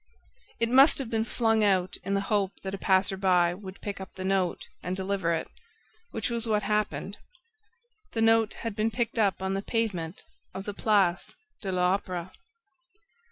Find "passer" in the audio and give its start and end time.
2.79-3.15